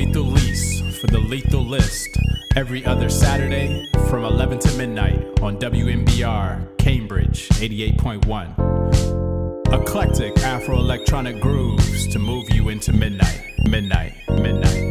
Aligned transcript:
Lethal 0.00 0.22
Lisa 0.22 0.90
for 0.92 1.08
the 1.08 1.18
Lethal 1.18 1.62
List 1.62 2.16
every 2.56 2.86
other 2.86 3.10
Saturday 3.10 3.86
from 4.08 4.24
11 4.24 4.60
to 4.60 4.78
midnight 4.78 5.22
on 5.42 5.58
WMBR 5.58 6.78
Cambridge 6.78 7.50
88.1. 7.50 9.74
Eclectic 9.74 10.38
Afro 10.38 10.78
electronic 10.78 11.38
grooves 11.42 12.08
to 12.08 12.18
move 12.18 12.48
you 12.48 12.70
into 12.70 12.94
midnight, 12.94 13.42
midnight, 13.68 14.14
midnight, 14.30 14.89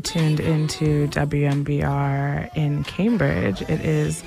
tuned 0.00 0.40
into 0.40 1.08
WMBR 1.08 2.54
in 2.56 2.84
Cambridge. 2.84 3.62
It 3.62 3.80
is 3.80 4.22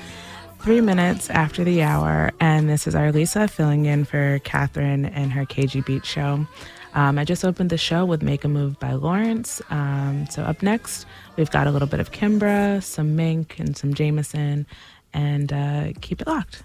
three 0.60 0.80
minutes 0.80 1.30
after 1.30 1.64
the 1.64 1.82
hour, 1.82 2.30
and 2.40 2.68
this 2.68 2.86
is 2.86 2.94
our 2.94 3.12
Lisa 3.12 3.48
filling 3.48 3.86
in 3.86 4.04
for 4.04 4.38
Catherine 4.40 5.06
and 5.06 5.32
her 5.32 5.44
KG 5.44 5.84
Beat 5.84 6.04
show. 6.04 6.46
Um, 6.94 7.18
I 7.18 7.24
just 7.24 7.44
opened 7.44 7.70
the 7.70 7.78
show 7.78 8.04
with 8.04 8.22
Make 8.22 8.44
a 8.44 8.48
Move 8.48 8.78
by 8.78 8.92
Lawrence. 8.92 9.62
Um, 9.70 10.26
so, 10.28 10.42
up 10.42 10.62
next, 10.62 11.06
we've 11.36 11.50
got 11.50 11.66
a 11.66 11.70
little 11.70 11.88
bit 11.88 12.00
of 12.00 12.10
Kimbra, 12.10 12.82
some 12.82 13.16
Miink, 13.16 13.58
and 13.58 13.76
some 13.76 13.94
JMSN, 13.94 14.66
and 15.12 15.52
uh, 15.52 15.92
keep 16.00 16.20
it 16.20 16.26
locked. 16.26 16.64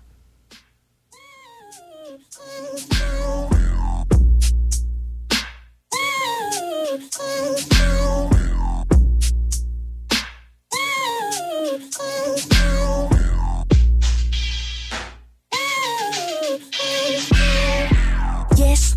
Yes, 18.55 18.95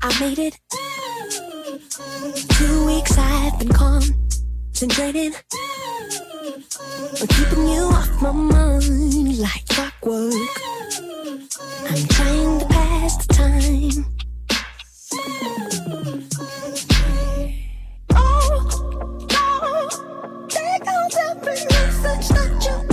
I 0.00 0.20
made 0.20 0.38
it. 0.38 0.60
Two 2.50 2.86
weeks 2.86 3.18
I've 3.18 3.58
been 3.58 3.68
concentrating 3.70 5.34
on 7.20 7.26
keeping 7.26 7.66
you 7.66 7.82
off 7.82 8.22
my 8.22 8.30
mind 8.30 9.38
like 9.38 9.66
clockwork. 9.66 10.34
I'm 11.90 12.06
trying 12.06 12.60
to 12.60 12.66
pass 12.66 13.26
the 13.26 13.34
time. 13.34 14.06
Stop, 21.64 22.22
stop, 22.22 22.62
stop, 22.62 22.83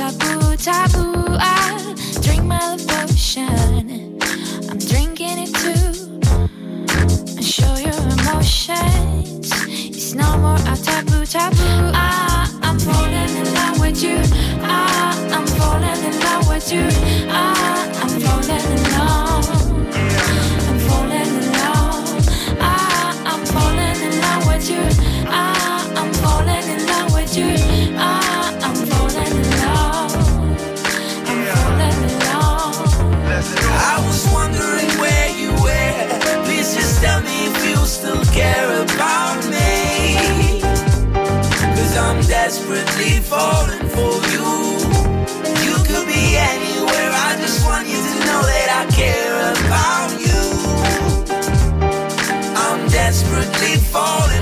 taboo, 0.00 0.56
taboo. 0.56 1.36
I 1.38 1.94
drink 2.22 2.44
my 2.44 2.58
love 2.58 2.86
potion. 2.88 4.18
I'm 4.70 4.78
drinking 4.78 5.36
it 5.44 5.52
too. 5.62 5.92
And 7.36 7.44
show 7.44 7.74
your 7.76 8.00
emotions. 8.16 9.50
It's 9.68 10.14
no 10.14 10.38
more 10.38 10.56
a 10.72 10.76
taboo, 10.76 11.26
taboo. 11.26 11.92
I, 11.92 12.48
I'm 12.62 12.78
falling 12.78 13.32
in 13.40 13.52
love 13.52 13.78
with 13.78 14.02
you. 14.02 14.16
I, 14.62 15.12
I'm 15.36 15.46
falling 15.58 16.02
in 16.08 16.18
love 16.20 16.48
with 16.48 16.72
you. 16.72 16.86
I, 17.28 17.92
I'm 18.00 18.12
falling 18.24 18.66
in 18.76 18.82
love. 18.96 19.50
I'm 20.68 20.78
falling 20.88 21.30
in 21.40 21.52
love. 21.60 22.28
I, 22.58 23.22
I'm 23.32 23.44
falling 23.52 24.00
in 24.06 24.14
love 24.24 24.46
with 24.46 24.70
you. 24.70 24.82
I, 25.28 25.92
I'm 25.94 26.12
falling 26.14 26.66
in 26.74 26.86
love 26.86 27.12
with 27.12 27.36
you. 27.36 27.52
I, 27.98 28.29
care 38.32 38.82
about 38.82 39.44
me. 39.50 40.60
Cause 41.76 41.96
I'm 41.96 42.20
desperately 42.22 43.20
falling 43.20 43.86
for 43.88 44.14
you. 44.32 44.48
You 45.66 45.74
could 45.86 46.06
be 46.06 46.36
anywhere, 46.36 47.10
I 47.28 47.36
just 47.40 47.64
want 47.64 47.88
you 47.88 47.98
to 47.98 48.14
know 48.26 48.42
that 48.52 48.68
I 48.80 48.82
care 49.02 49.40
about 49.54 50.10
you. 50.26 50.42
I'm 52.56 52.88
desperately 52.88 53.76
falling. 53.76 54.39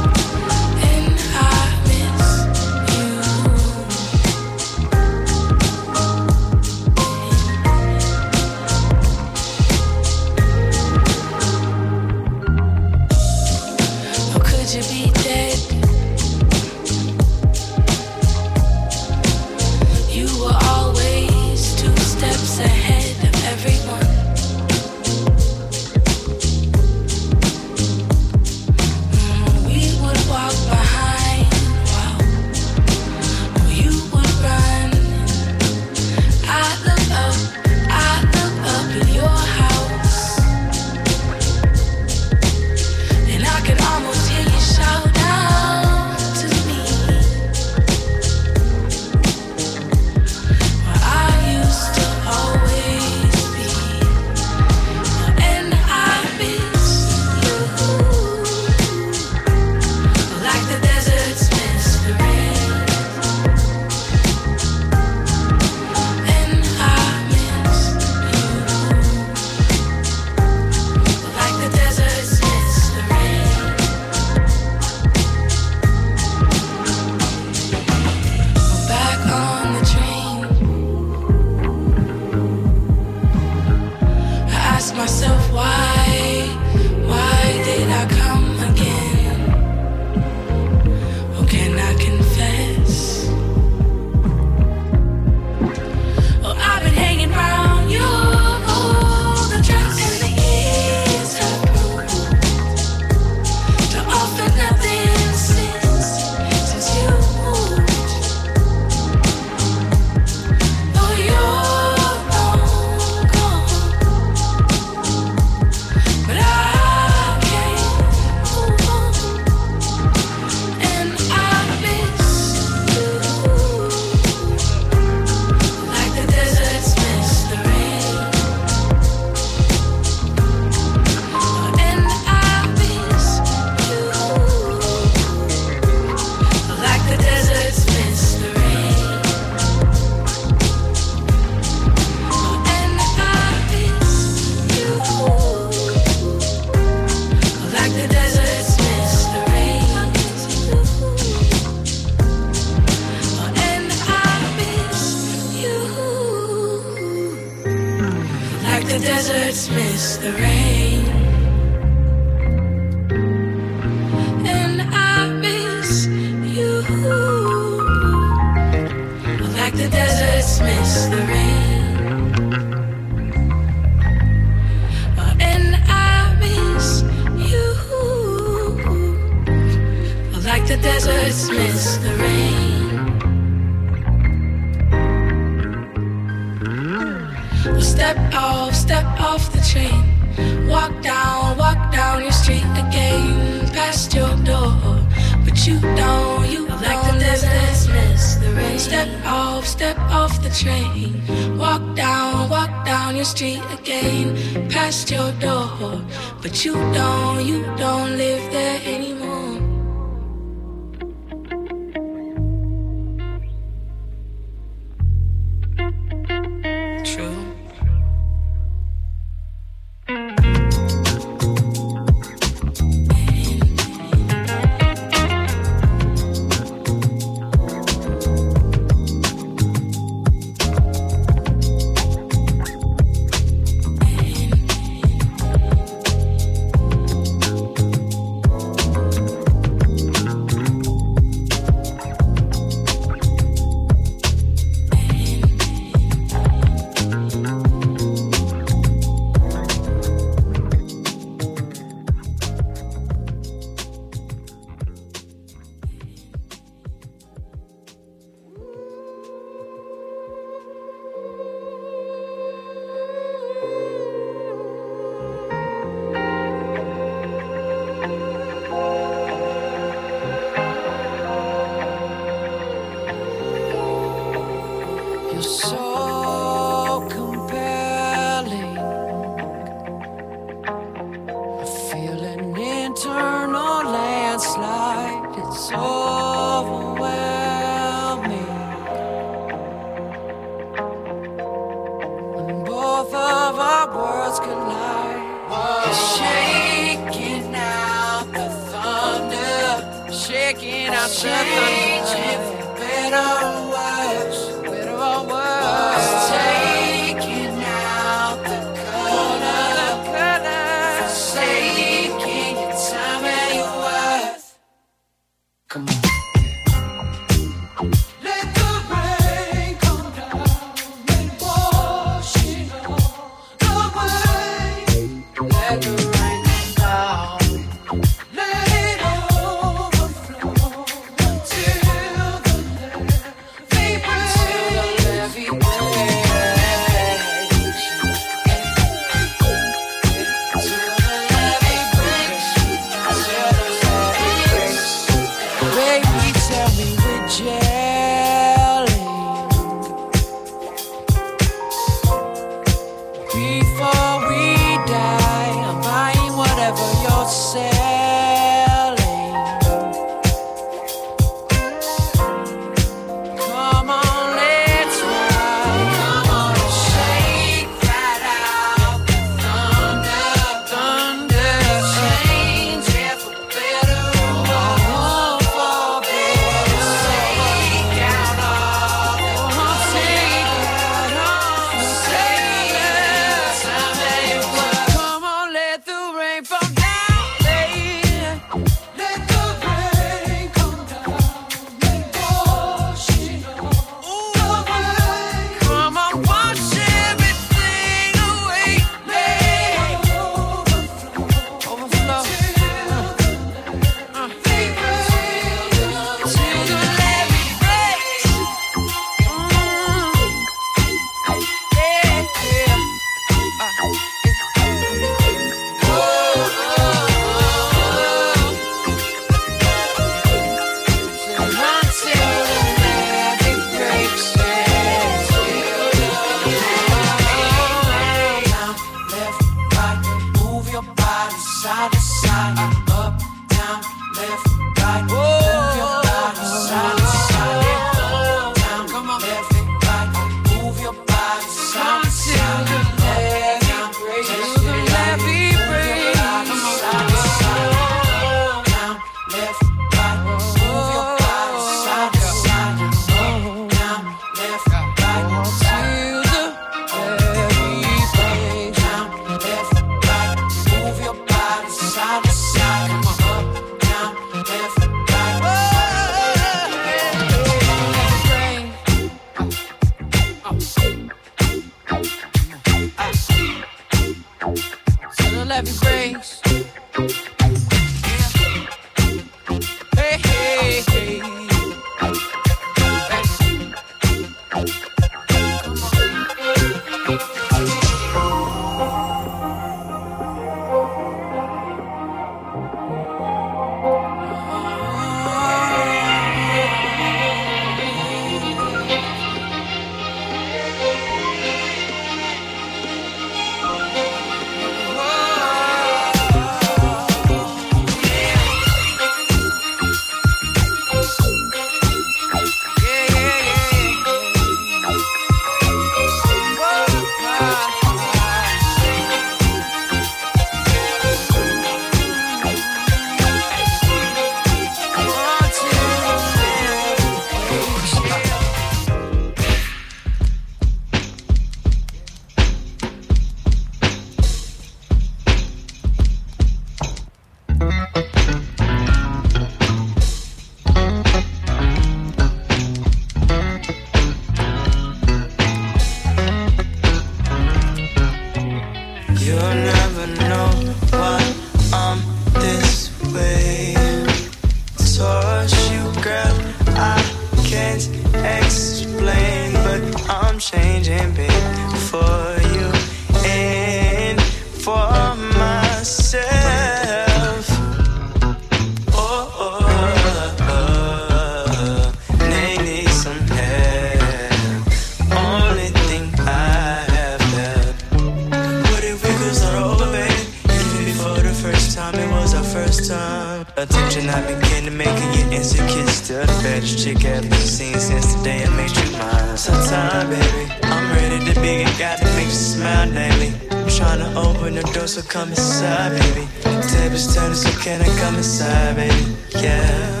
Making 585.52 585.76
you 585.76 585.82
insecure. 585.82 585.92
Still 585.92 586.26
the 586.26 586.42
baddest 586.42 586.84
chick 586.84 587.04
I've 587.04 587.22
been 587.22 587.32
seen 587.32 587.78
since 587.78 588.14
the 588.22 588.30
I 588.30 588.48
made 588.56 588.76
you 588.76 588.92
mine. 588.98 589.36
Sometime, 589.36 590.10
baby, 590.10 590.52
I'm 590.64 590.92
ready 590.96 591.24
to 591.24 591.40
begin. 591.40 591.68
Got 591.78 591.98
to 591.98 592.04
make 592.16 592.26
you 592.26 592.30
smile 592.30 592.90
daily. 592.90 593.32
I'm 593.50 593.68
trying 593.68 593.98
to 594.00 594.18
open 594.18 594.54
the 594.54 594.62
door, 594.74 594.86
so 594.86 595.02
come 595.02 595.30
inside, 595.30 595.90
baby. 596.00 596.26
The 596.42 596.62
Tables 596.76 597.14
turning, 597.14 597.34
so 597.34 597.50
can 597.60 597.82
I 597.82 597.88
come 597.98 598.16
inside, 598.16 598.76
baby? 598.76 599.16
Yeah. 599.40 600.00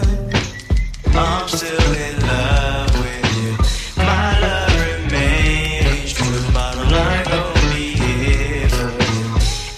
I'm 1.14 1.48
still 1.48 1.92
in 1.92 2.20
love 2.20 2.94
with 2.98 3.36
you. 3.36 4.02
My 4.02 4.40
love 4.40 4.72
remains 4.80 6.12
true. 6.12 6.52
Bottom 6.52 6.90
line, 6.90 7.24
gon' 7.26 7.54
be 7.70 7.92
here 7.92 8.68
for 8.68 8.90
you. 9.12 9.26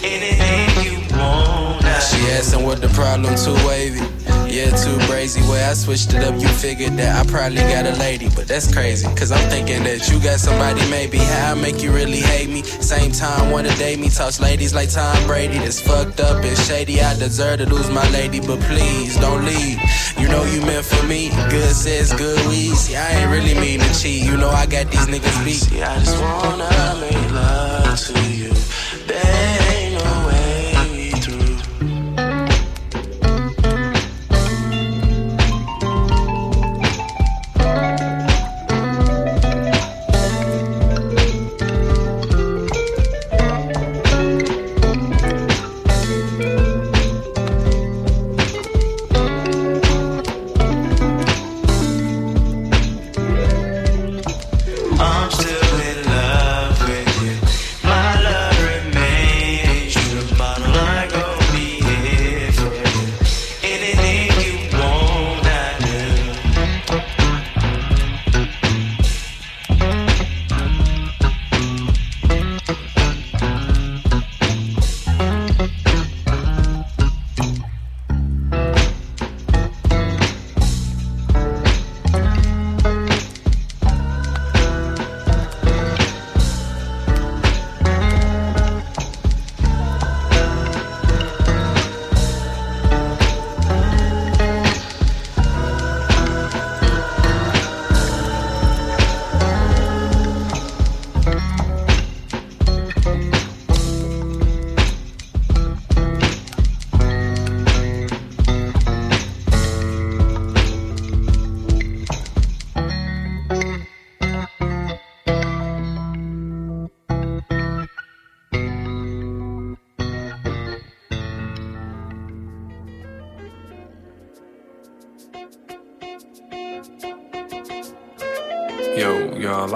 Anything 0.01 0.69
you 0.85 1.17
want, 1.17 1.83
She 2.01 2.31
asking 2.31 2.63
what 2.63 2.81
the 2.81 2.87
problem, 2.89 3.35
too 3.35 3.55
wavy. 3.67 4.14
Yeah, 4.55 4.69
too 4.69 4.95
brazy. 5.11 5.43
Way 5.51 5.65
I 5.65 5.73
switched 5.73 6.13
it 6.13 6.23
up, 6.23 6.39
you 6.39 6.47
figured 6.47 6.93
that 6.93 7.11
I 7.19 7.29
probably 7.29 7.57
got 7.57 7.85
a 7.85 7.91
lady, 7.99 8.29
but 8.33 8.47
that's 8.47 8.73
crazy. 8.73 9.05
Cause 9.13 9.29
I'm 9.29 9.49
thinking 9.49 9.83
that 9.83 10.07
you 10.07 10.17
got 10.23 10.39
somebody, 10.39 10.79
maybe. 10.89 11.17
How 11.17 11.51
I 11.51 11.55
make 11.55 11.83
you 11.83 11.91
really 11.91 12.23
hate 12.23 12.49
me? 12.49 12.63
Same 12.63 13.11
time, 13.11 13.51
wanna 13.51 13.75
date 13.75 13.99
me. 13.99 14.07
Touch 14.07 14.39
ladies 14.39 14.73
like 14.73 14.89
Tom 14.89 15.27
Brady. 15.27 15.57
That's 15.57 15.81
fucked 15.81 16.21
up 16.21 16.41
and 16.41 16.57
shady. 16.57 17.01
I 17.01 17.19
deserve 17.19 17.57
to 17.59 17.65
lose 17.65 17.89
my 17.89 18.09
lady, 18.11 18.39
but 18.39 18.61
please 18.61 19.17
don't 19.17 19.43
leave. 19.43 19.77
You 20.17 20.29
know 20.29 20.45
you 20.45 20.61
meant 20.61 20.85
for 20.85 21.05
me. 21.05 21.31
Good 21.49 21.75
says 21.75 22.13
good 22.13 22.39
weed. 22.47 22.77
See, 22.77 22.95
I 22.95 23.11
ain't 23.11 23.31
really 23.31 23.59
mean 23.59 23.81
to 23.81 23.93
cheat. 23.93 24.23
You 24.23 24.37
know 24.37 24.51
I 24.51 24.67
got 24.67 24.89
these 24.89 25.07
niggas 25.07 25.43
beat. 25.43 25.67
See, 25.67 25.83
I 25.83 25.99
just 25.99 26.21
wanna 26.21 26.94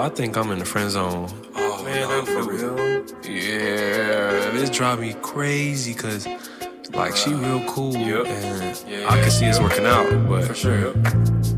I 0.00 0.08
think 0.08 0.38
I'm 0.38 0.50
in 0.50 0.58
the 0.58 0.64
friend 0.64 0.90
zone. 0.90 1.28
Oh, 1.56 1.84
man, 1.84 2.24
for 2.24 2.50
real? 2.50 3.04
Yeah, 3.22 4.50
this 4.50 4.70
drive 4.70 4.98
me 4.98 5.14
crazy 5.20 5.92
because, 5.92 6.26
like, 6.94 7.14
she 7.14 7.34
real 7.34 7.62
cool 7.68 7.94
and 7.94 9.06
I 9.06 9.20
can 9.20 9.30
see 9.30 9.44
us 9.44 9.60
working 9.60 9.84
out, 9.84 10.26
but 10.26 10.46
for 10.46 10.54
sure. 10.54 10.94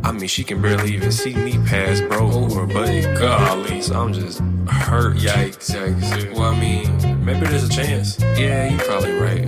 I 0.03 0.11
mean, 0.11 0.27
she 0.27 0.43
can 0.43 0.61
barely 0.61 0.93
even 0.93 1.13
see 1.13 1.37
me 1.37 1.53
pass 1.69 2.01
bro 2.01 2.49
or 2.51 2.67
buddy. 2.67 3.03
Golly, 3.15 3.81
so 3.81 4.01
I'm 4.01 4.13
just 4.13 4.41
hurt. 4.69 5.19
Yikes, 5.19 5.71
yikes. 5.71 6.35
Well, 6.35 6.53
I 6.53 6.59
mean, 6.59 7.25
maybe 7.25 7.47
there's 7.47 7.63
a 7.63 7.69
chance. 7.69 8.19
Yeah, 8.21 8.69
you 8.69 8.79
probably 8.79 9.13
right. 9.13 9.47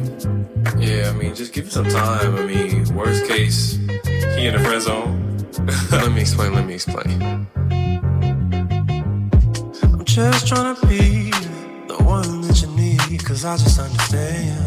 Yeah, 0.78 1.10
I 1.10 1.18
mean, 1.18 1.34
just 1.34 1.52
give 1.52 1.66
it 1.66 1.72
some 1.72 1.88
time. 1.88 2.36
I 2.36 2.46
mean, 2.46 2.94
worst 2.94 3.26
case, 3.26 3.72
he 4.36 4.46
in 4.46 4.54
the 4.54 4.60
friend 4.60 4.80
zone. 4.80 5.48
let 5.90 6.12
me 6.12 6.20
explain. 6.20 6.54
Let 6.54 6.64
me 6.64 6.74
explain. 6.74 7.48
Just 10.14 10.46
trying 10.46 10.76
to 10.76 10.86
be 10.86 11.30
the 11.88 11.96
one 12.04 12.40
that 12.42 12.62
you 12.62 12.68
need, 12.68 13.24
cause 13.24 13.44
I 13.44 13.56
just 13.56 13.80
understand. 13.80 14.64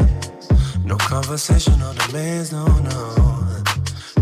No 0.84 0.98
conversation, 0.98 1.78
no 1.78 1.94
demands, 1.94 2.52
no, 2.52 2.66
no. 2.66 3.62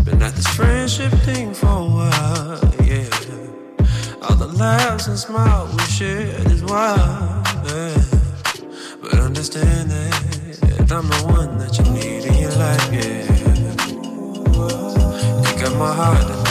Been 0.05 0.21
at 0.23 0.33
this 0.35 0.47
friendship 0.47 1.11
thing 1.25 1.53
for 1.53 1.67
a 1.67 1.83
while, 1.83 2.61
yeah. 2.81 3.09
All 4.21 4.37
the 4.37 4.53
laughs 4.57 5.07
and 5.07 5.19
smiles 5.19 5.69
we 5.73 5.83
shared 5.83 6.49
is 6.49 6.63
wild, 6.63 7.45
yeah. 7.67 8.01
But 9.01 9.15
understand 9.19 9.91
that 9.91 10.91
I'm 10.93 11.09
the 11.09 11.23
one 11.27 11.57
that 11.57 11.77
you 11.77 11.91
need 11.91 12.23
in 12.23 12.35
your 12.35 12.51
life, 12.51 12.89
yeah. 12.93 13.27
You 15.43 15.59
got 15.61 15.75
my 15.77 15.93
heart 15.93 16.46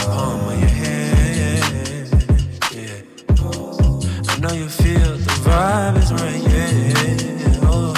know 4.47 4.55
you 4.55 4.69
feel 4.69 5.17
the 5.17 5.33
vibe 5.45 5.97
is 5.97 6.11
right, 6.13 6.41
yeah. 6.51 7.69
Oh. 7.69 7.93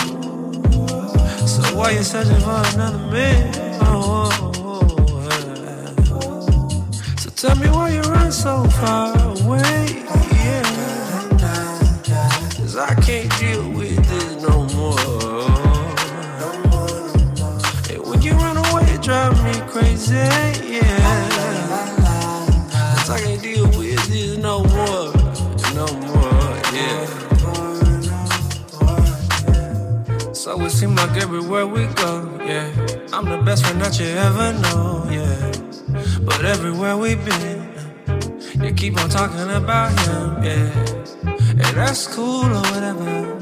So 1.46 1.62
why 1.76 1.92
you 1.92 2.04
searching 2.04 2.40
for 2.40 2.62
another 2.74 2.98
man? 3.12 3.54
Oh, 3.82 4.30
yeah. 5.30 5.94
So 7.18 7.30
tell 7.32 7.56
me 7.58 7.70
why 7.70 7.90
you 7.90 8.02
run 8.02 8.32
so 8.32 8.64
far 8.80 9.16
away, 9.42 10.04
yeah. 10.32 10.64
Cause 12.58 12.78
I 12.78 12.96
can't 12.96 13.29
Everywhere 31.00 31.66
we 31.66 31.86
go, 31.96 32.30
yeah. 32.44 32.72
I'm 33.14 33.26
the 33.26 33.42
best 33.46 33.66
friend 33.66 33.82
that 33.82 34.00
you 34.00 34.08
ever 34.08 34.52
know, 34.64 35.08
yeah. 35.10 35.52
But 36.22 36.44
everywhere 36.44 36.98
we've 36.98 37.24
been, 37.24 37.70
you 38.62 38.74
keep 38.74 38.98
on 39.02 39.10
talking 39.10 39.50
about 39.50 39.92
him, 40.02 40.44
yeah. 40.44 40.70
And 41.50 41.78
that's 41.78 42.08
cool 42.08 42.46
or 42.46 42.62
whatever. 42.74 43.38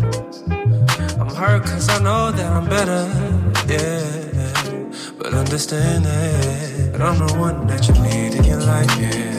I'm 1.20 1.34
hurt 1.34 1.66
cause 1.66 1.90
I 1.90 2.00
know 2.04 2.32
that 2.32 2.52
I'm 2.52 2.68
better, 2.70 3.08
yeah. 3.68 4.04
But 5.18 5.34
understand 5.34 6.06
that 6.06 7.02
I'm 7.02 7.18
the 7.26 7.34
one 7.36 7.66
that 7.68 7.88
you 7.88 7.96
need 8.04 8.36
in 8.36 8.44
your 8.44 8.62
life, 8.62 8.96
yeah. 9.00 9.34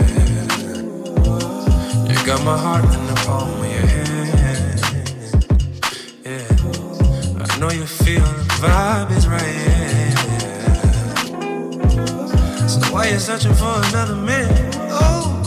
You 2.10 2.26
got 2.26 2.42
my 2.44 2.58
heart 2.58 2.84
in 2.84 3.06
the 3.06 3.14
palm 3.26 3.60
of 3.60 3.72
your 3.72 3.77
know 7.68 7.74
you 7.74 7.86
feel 7.86 8.20
the 8.20 8.44
vibe 8.62 9.10
is 9.16 9.26
right. 9.28 10.18
So 12.68 12.80
why 12.92 13.08
you 13.08 13.18
searching 13.18 13.54
for 13.54 13.74
another 13.88 14.16
man? 14.16 14.48
Oh. 14.90 15.42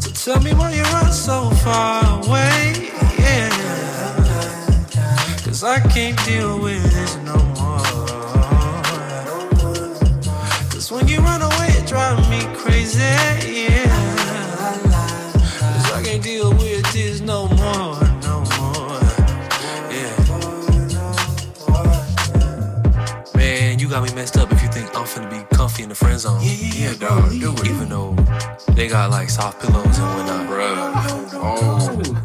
So 0.00 0.32
tell 0.32 0.42
me 0.42 0.52
why 0.54 0.72
you 0.74 0.82
run 0.84 1.12
so 1.12 1.50
far 1.64 2.20
away, 2.24 2.90
yeah. 3.18 3.50
Cause 5.44 5.64
I 5.64 5.80
can't 5.80 6.18
deal 6.24 6.58
with 6.60 6.85
I'm 24.96 25.04
finna 25.04 25.28
be 25.28 25.54
comfy 25.54 25.82
in 25.82 25.90
the 25.90 25.94
friend 25.94 26.18
zone. 26.18 26.40
Yeah, 26.42 26.52
yeah, 26.52 26.90
yeah, 26.90 26.94
dog. 26.94 27.30
Do 27.30 27.52
it. 27.52 27.66
Even 27.66 27.90
though 27.90 28.16
they 28.72 28.88
got 28.88 29.10
like 29.10 29.28
soft 29.28 29.60
pillows 29.60 29.98
and 29.98 30.06
whatnot. 30.16 30.48
Bruh. 30.48 31.30
Oh. 31.34 32.15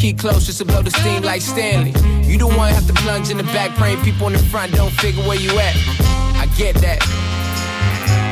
Keep 0.00 0.18
close 0.18 0.46
just 0.46 0.56
to 0.56 0.64
blow 0.64 0.80
the 0.80 0.90
steam 0.90 1.22
like 1.22 1.42
Stanley. 1.42 1.92
You 2.24 2.38
the 2.38 2.46
one 2.46 2.72
have 2.72 2.86
to 2.86 2.94
plunge 3.04 3.28
in 3.28 3.36
the 3.36 3.44
back, 3.52 3.76
praying 3.76 4.00
people 4.00 4.28
in 4.28 4.32
the 4.32 4.46
front 4.48 4.72
don't 4.72 4.90
figure 4.90 5.22
where 5.28 5.36
you 5.36 5.52
at. 5.60 5.76
I 6.40 6.48
get 6.56 6.74
that. 6.80 7.04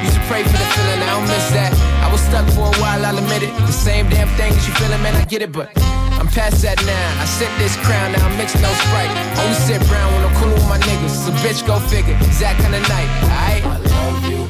You 0.01 0.09
to 0.09 0.23
pray 0.33 0.43
for 0.49 0.57
the 0.57 0.69
feeling, 0.73 1.01
I 1.05 1.13
don't 1.13 1.29
miss 1.29 1.45
that. 1.53 1.77
I 2.01 2.09
was 2.11 2.25
stuck 2.25 2.49
for 2.57 2.73
a 2.73 2.77
while, 2.81 3.05
I'll 3.05 3.19
admit 3.19 3.43
it. 3.45 3.53
The 3.69 3.77
same 3.77 4.09
damn 4.09 4.29
thing 4.41 4.57
that 4.57 4.65
you 4.65 4.73
feeling, 4.81 5.03
man, 5.05 5.15
I 5.15 5.27
get 5.27 5.43
it, 5.43 5.53
but 5.53 5.69
I'm 6.17 6.29
past 6.29 6.63
that 6.65 6.81
now. 6.89 7.21
I 7.21 7.27
sip 7.29 7.53
this 7.61 7.77
crown, 7.85 8.17
now 8.17 8.25
I'm 8.25 8.37
mixing 8.41 8.65
no 8.65 8.73
sprite. 8.89 9.13
Only 9.37 9.59
sip 9.69 9.85
brown 9.93 10.09
when 10.17 10.25
I'm 10.25 10.35
cool 10.41 10.55
with 10.57 10.69
my 10.73 10.81
niggas. 10.81 11.21
So 11.21 11.37
bitch, 11.45 11.61
go 11.69 11.77
figure. 11.93 12.17
That 12.41 12.57
kind 12.65 12.73
of 12.81 12.83
night, 12.89 13.11
alright? 13.29 13.63
I 13.69 13.77
love 13.93 14.25
you. 14.25 14.41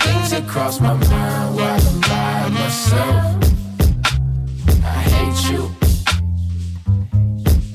Things 0.00 0.80
my 0.80 0.94
mind 0.96 1.52
while 1.52 1.76
I'm 1.76 2.00
by 2.00 2.48
myself. 2.48 3.49
You. 5.48 5.70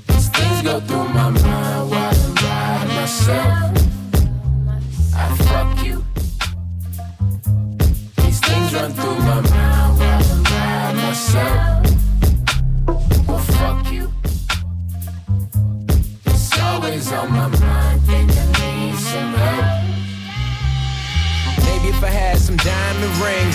These 0.07 0.29
things 0.29 0.61
go 0.61 0.79
through 0.81 1.09
my 1.09 1.29
mind 1.29 1.89
while 1.89 2.13
I'm 2.13 2.35
by 2.35 2.85
myself. 2.95 3.74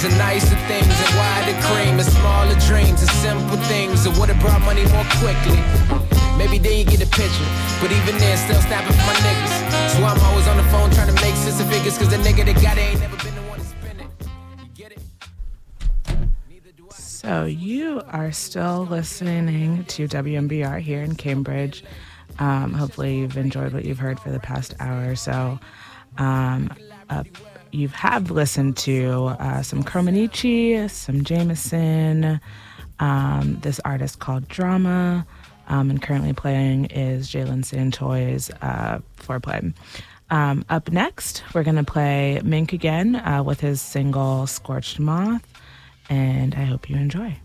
Things, 0.00 0.12
the 0.12 0.18
nicer 0.18 0.56
things, 0.66 0.86
and 0.86 1.16
wider 1.16 1.56
cream, 1.66 1.96
the 1.96 2.04
smaller 2.04 2.54
dreams, 2.66 3.00
the 3.00 3.12
simple 3.20 3.56
things 3.68 4.04
that 4.04 4.16
would've 4.18 4.38
brought 4.40 4.60
money 4.62 4.84
more 4.92 5.04
quickly. 5.20 5.60
Maybe 6.36 6.58
then 6.58 6.78
you 6.78 6.84
get 6.84 7.00
the 7.00 7.06
picture, 7.06 7.48
but 7.80 7.92
even 7.92 8.16
then, 8.18 8.36
still 8.38 8.60
snapping 8.62 8.92
for 8.92 9.06
my 9.06 9.14
niggas. 9.14 9.96
So 9.96 10.04
I'm 10.04 10.20
always 10.24 10.46
on 10.48 10.56
the 10.56 10.64
phone 10.64 10.90
trying 10.90 11.14
to 11.14 11.22
make 11.22 11.34
sense 11.36 11.60
of 11.60 11.68
figures, 11.70 11.98
cause 11.98 12.08
the 12.08 12.16
nigga 12.16 12.44
that 12.46 12.62
got 12.62 12.78
it 12.78 12.92
ain't 12.92 13.00
never 13.00 13.16
been 13.16 13.34
the 13.34 13.42
one 13.42 13.58
to 13.58 13.64
spend 13.64 14.00
it. 14.00 14.06
You 14.58 14.68
get 14.74 14.92
it? 14.92 15.00
So 16.96 17.44
you 17.44 18.02
are 18.08 18.32
still 18.32 18.86
listening 18.86 19.84
to 19.84 20.08
WMBR 20.08 20.80
here 20.80 21.02
in 21.02 21.14
Cambridge. 21.14 21.84
Um, 22.38 22.72
hopefully 22.72 23.18
you've 23.18 23.36
enjoyed 23.36 23.74
what 23.74 23.84
you've 23.84 23.98
heard 23.98 24.18
for 24.18 24.30
the 24.30 24.40
past 24.40 24.74
hour 24.80 25.10
or 25.10 25.16
so. 25.16 25.58
Um, 26.16 26.72
uh, 27.10 27.24
you 27.72 27.88
have 27.88 28.30
listened 28.30 28.76
to 28.78 29.26
uh, 29.38 29.62
some 29.62 29.82
Chromonicci, 29.82 30.90
some 30.90 31.22
JMSN, 31.22 32.40
um, 32.98 33.58
this 33.60 33.80
artist 33.84 34.18
called 34.18 34.48
Drama, 34.48 35.26
um, 35.68 35.90
and 35.90 36.02
currently 36.02 36.32
playing 36.32 36.86
is 36.86 37.28
Jalen 37.28 37.64
Santoy's 37.64 38.50
uh, 38.62 39.00
Foreplay. 39.18 39.72
Um, 40.30 40.64
up 40.68 40.90
next, 40.92 41.42
we're 41.54 41.64
going 41.64 41.76
to 41.76 41.84
play 41.84 42.40
Miink 42.44 42.72
again 42.72 43.16
uh, 43.16 43.42
with 43.42 43.60
his 43.60 43.80
single 43.80 44.46
Scorched 44.46 45.00
Moth, 45.00 45.46
and 46.08 46.54
I 46.54 46.64
hope 46.64 46.88
you 46.88 46.96
enjoy. 46.96 47.36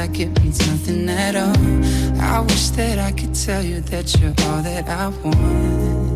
Like 0.00 0.18
it 0.18 0.42
means 0.42 0.58
nothing 0.66 1.10
at 1.10 1.36
all. 1.36 2.22
I 2.22 2.40
wish 2.40 2.70
that 2.70 2.98
I 2.98 3.12
could 3.12 3.34
tell 3.34 3.62
you 3.62 3.80
that 3.92 4.18
you're 4.18 4.34
all 4.48 4.62
that 4.62 4.88
I 4.88 5.08
want. 5.08 6.09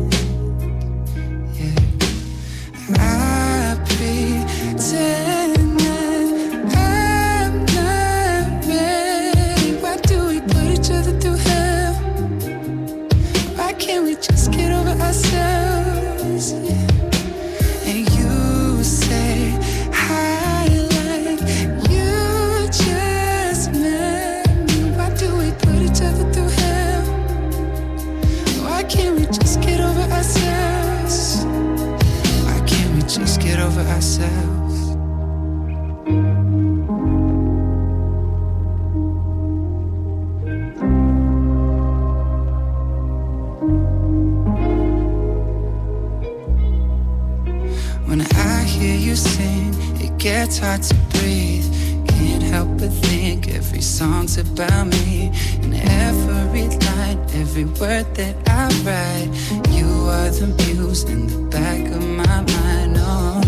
Every 57.57 57.71
word 57.79 58.05
that 58.15 58.35
I 58.49 58.67
write, 58.83 59.29
you 59.71 59.87
are 60.09 60.29
the 60.29 60.47
muse 60.65 61.03
in 61.03 61.25
the 61.27 61.37
back 61.49 61.85
of 61.95 62.03
my 62.05 62.41
mind. 62.41 62.97
Oh, 62.97 63.41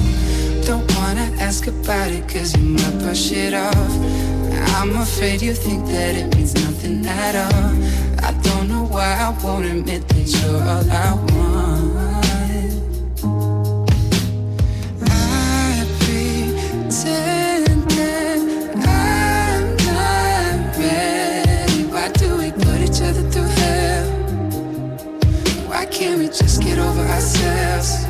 don't 0.66 0.90
wanna 0.96 1.30
ask 1.42 1.68
about 1.68 2.12
it, 2.12 2.26
cause 2.30 2.56
you 2.56 2.64
might 2.64 3.00
brush 3.00 3.34
it 3.34 3.54
off. 3.54 3.92
I'm 4.78 4.96
afraid 4.96 5.42
you 5.42 5.54
think 5.54 5.86
that 5.88 6.16
it 6.16 6.34
means 6.38 6.54
nothing 6.54 7.06
at 7.06 7.36
all. 7.36 7.74
I 8.24 8.32
don't 8.44 8.70
know 8.70 8.86
why 8.86 9.12
I 9.12 9.30
won't 9.44 9.66
admit 9.66 10.08
that 10.08 10.28
you're 10.40 10.64
all 10.64 10.90
I 10.90 11.14
want. 11.34 12.27
Just 26.40 26.62
get 26.62 26.78
over 26.78 27.02
ourselves? 27.02 28.07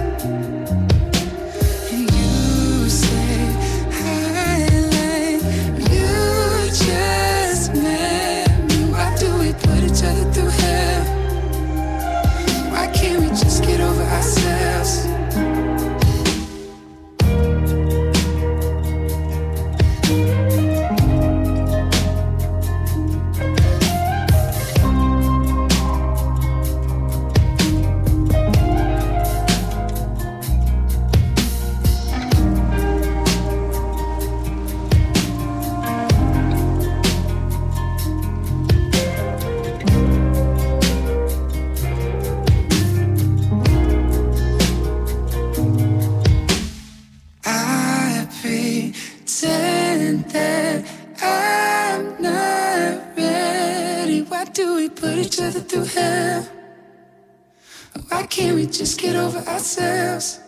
Can't 58.37 58.55
we 58.55 58.67
just 58.67 59.01
get 59.01 59.15
over 59.15 59.39
ourselves? 59.49 60.39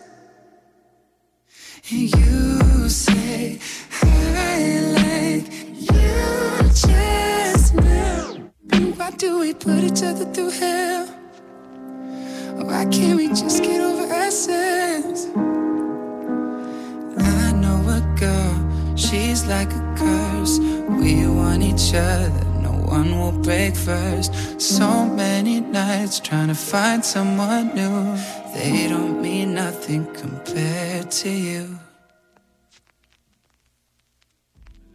And 1.90 2.02
you 2.02 2.88
say 2.88 3.58
I 4.00 4.80
like 4.94 5.46
you 5.74 6.68
just 6.68 7.74
now. 7.74 8.36
And 8.70 8.96
why 8.96 9.10
do 9.10 9.40
we 9.40 9.54
put 9.54 9.82
each 9.82 10.04
other 10.04 10.24
through 10.26 10.50
hell? 10.50 11.06
Why 12.62 12.86
can't 12.92 13.16
we 13.16 13.26
just 13.26 13.60
get 13.64 13.80
over 13.80 14.06
ourselves? 14.14 15.26
I 17.18 17.50
know 17.50 17.80
a 17.98 18.00
girl, 18.20 18.94
she's 18.94 19.46
like 19.46 19.72
a 19.72 19.94
curse. 19.98 20.60
We 20.60 21.26
want 21.26 21.64
each 21.64 21.92
other, 21.94 22.46
one 22.90 23.16
will 23.16 23.32
break 23.42 23.76
first. 23.76 24.60
So 24.60 25.06
many 25.06 25.60
nights 25.60 26.18
trying 26.18 26.48
to 26.48 26.54
find 26.54 27.04
someone 27.04 27.74
new. 27.74 28.16
They 28.54 28.88
don't 28.88 29.22
mean 29.22 29.54
nothing 29.54 30.06
compared 30.12 31.10
to 31.22 31.30
you. 31.30 31.78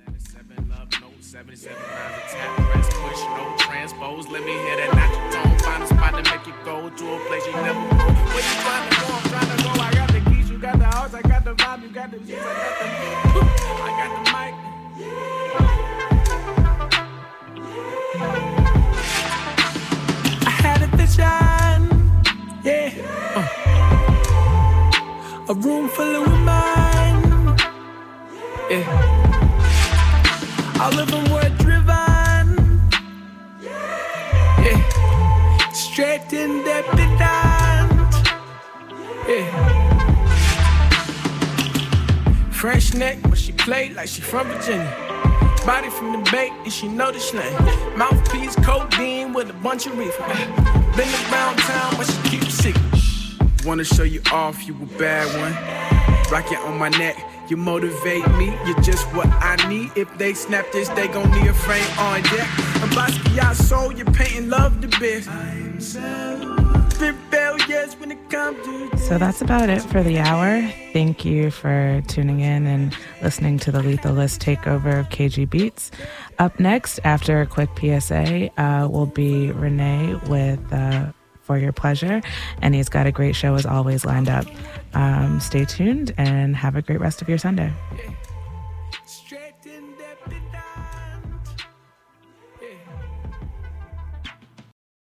77 0.05 0.69
love 0.69 0.91
note, 1.01 1.21
77 1.21 1.75
lines 1.75 2.15
of 2.17 2.23
tap, 2.31 2.57
press, 2.69 2.87
push, 3.01 3.21
no 3.37 3.55
transpose. 3.59 4.27
Let 4.27 4.43
me 4.43 4.55
that 4.91 5.11
tone. 5.33 5.57
Find 5.59 5.83
a 5.83 5.87
spot 5.87 6.11
to 6.11 6.31
make 6.31 6.45
you 6.45 6.53
go 6.65 6.89
to 6.89 7.05
a 7.15 7.19
place 7.27 7.45
you 7.47 7.53
never. 7.53 7.79
Where 7.79 8.43
you 8.43 8.55
to 8.83 8.99
go? 8.99 9.13
I'm 9.15 9.23
trying 9.31 9.57
to 9.57 9.63
go. 9.63 9.69
I 9.69 9.93
got 9.93 10.09
the 10.11 10.21
keys, 10.29 10.49
you 10.49 10.57
got 10.57 10.79
the 10.79 10.85
house, 10.85 11.13
I 11.13 11.21
got 11.21 11.45
the 11.45 11.55
vibe, 11.55 11.81
you 11.83 11.89
got 11.89 12.11
the 12.11 12.19
juice, 12.19 12.39
I 12.39 12.53
got 12.61 12.73
the, 12.79 12.87
I 13.83 13.91
got 13.99 14.19
the 14.19 14.24
yeah. 21.18 22.91
Uh. 23.36 23.47
A 25.47 25.53
room 25.53 25.88
full 25.89 26.16
of 26.16 26.24
women, 26.26 27.55
yeah. 28.70 28.86
All 30.82 30.99
of 30.99 31.09
them 31.11 31.26
were 31.32 31.49
driven. 31.59 32.82
Yeah. 33.61 34.80
Straight 35.72 36.34
independent. 36.34 38.13
Yeah. 39.28 39.47
Fresh 42.51 42.93
neck, 42.95 43.18
but 43.24 43.38
she 43.38 43.51
played 43.51 43.93
like 43.95 44.07
she 44.07 44.22
from 44.22 44.47
Virginia. 44.47 45.14
Body 45.66 45.89
from 45.89 46.11
the 46.11 46.30
Bay, 46.32 46.51
and 46.63 46.72
she 46.72 46.88
know 46.88 47.11
the 47.11 47.20
slang. 47.20 47.51
Mouthpiece, 47.97 48.55
codeine 48.57 49.34
with 49.34 49.49
a 49.49 49.53
bunch 49.53 49.88
of 49.88 49.97
reefer. 49.97 50.24
Been 50.95 51.09
around 51.32 51.57
town, 51.57 51.95
but 51.97 52.05
she 52.05 52.30
keep 52.30 52.43
it 52.43 52.51
secret. 52.51 53.66
Wanna 53.66 53.84
show 53.84 54.03
you 54.03 54.22
off, 54.32 54.68
you 54.68 54.76
a 54.76 54.86
bad 54.99 55.26
one. 55.41 55.53
Rock 56.32 56.51
it 56.51 56.59
on 56.59 56.78
my 56.78 56.89
neck, 56.89 57.18
you 57.49 57.57
motivate 57.57 58.28
me. 58.38 58.55
You're 58.68 58.80
just 58.82 59.07
what 59.16 59.28
I 59.28 59.55
need. 59.68 59.91
If 59.95 60.16
they 60.20 60.36
snap 60.36 60.72
this, 60.72 60.88
they 60.89 61.07
gon' 61.07 61.32
need 61.32 61.47
a 61.47 61.53
frame 61.53 61.89
on 61.97 62.22
deck. 62.22 62.47
And 62.82 62.91
Basquiat 62.91 63.55
soul, 63.55 63.91
you're 63.91 64.05
painting 64.05 64.49
love 64.49 64.82
the 64.82 64.88
best. 64.99 65.30
So 68.97 69.18
that's 69.18 69.41
about 69.41 69.70
it 69.70 69.82
for 69.82 70.03
the 70.03 70.20
hour. 70.20 70.61
Thank 70.93 71.26
you 71.26 71.49
for 71.49 72.03
tuning 72.07 72.39
in 72.39 72.68
and 72.68 72.95
listening 73.24 73.57
to 73.59 73.72
the 73.72 73.82
Lethal 73.82 74.13
List 74.13 74.39
takeover 74.39 74.99
of 74.99 75.09
KG 75.09 75.49
Beats. 75.49 75.89
Up 76.38 76.59
next, 76.59 76.99
after 77.03 77.41
a 77.41 77.47
quick 77.47 77.70
PSA, 77.80 78.51
uh, 78.61 78.88
will 78.88 79.07
be 79.07 79.51
Renee 79.51 80.13
with 80.28 80.59
uh, 80.72 81.11
For 81.41 81.57
Your 81.57 81.72
Pleasure, 81.72 82.22
and 82.61 82.76
he's 82.76 82.89
got 82.89 83.07
a 83.07 83.11
great 83.11 83.36
show 83.36 83.55
as 83.55 83.66
always 83.66 84.05
lined 84.05 84.30
up. 84.30 84.45
Um, 84.93 85.39
stay 85.39 85.66
tuned 85.66 86.13
and 86.18 86.55
have 86.55 86.76
a 86.76 86.84
great 86.84 86.99
rest 86.99 87.24
of 87.24 87.30
your 87.30 87.39
Sunday. 87.39 87.74